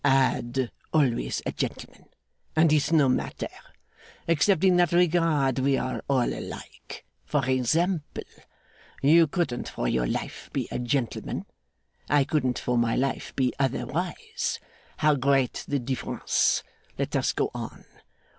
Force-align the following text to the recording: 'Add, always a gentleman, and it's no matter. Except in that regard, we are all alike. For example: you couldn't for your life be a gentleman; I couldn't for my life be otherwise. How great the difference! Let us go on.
'Add, 0.03 0.71
always 0.91 1.43
a 1.45 1.51
gentleman, 1.51 2.05
and 2.55 2.73
it's 2.73 2.91
no 2.91 3.07
matter. 3.07 3.47
Except 4.27 4.63
in 4.63 4.75
that 4.77 4.93
regard, 4.93 5.59
we 5.59 5.77
are 5.77 6.01
all 6.07 6.23
alike. 6.33 7.05
For 7.23 7.47
example: 7.47 8.23
you 9.03 9.27
couldn't 9.27 9.69
for 9.69 9.87
your 9.87 10.07
life 10.07 10.49
be 10.53 10.67
a 10.71 10.79
gentleman; 10.79 11.45
I 12.09 12.23
couldn't 12.23 12.57
for 12.57 12.79
my 12.79 12.95
life 12.95 13.35
be 13.35 13.53
otherwise. 13.59 14.59
How 14.97 15.13
great 15.13 15.65
the 15.67 15.77
difference! 15.77 16.63
Let 16.97 17.15
us 17.15 17.31
go 17.31 17.51
on. 17.53 17.85